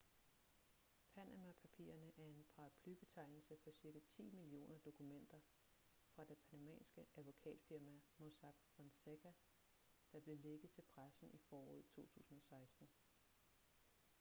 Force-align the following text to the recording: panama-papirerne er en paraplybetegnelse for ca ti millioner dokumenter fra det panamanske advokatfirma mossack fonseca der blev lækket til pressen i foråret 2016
panama-papirerne 1.15 2.11
er 2.17 2.23
en 2.29 2.45
paraplybetegnelse 2.55 3.57
for 3.63 3.71
ca 3.71 3.99
ti 4.13 4.23
millioner 4.31 4.77
dokumenter 4.77 5.39
fra 6.11 6.23
det 6.23 6.37
panamanske 6.49 7.05
advokatfirma 7.15 8.01
mossack 8.17 8.57
fonseca 8.75 9.33
der 10.13 10.19
blev 10.19 10.37
lækket 10.39 10.71
til 10.71 10.81
pressen 10.95 11.29
i 11.33 11.37
foråret 11.37 11.85
2016 11.85 12.87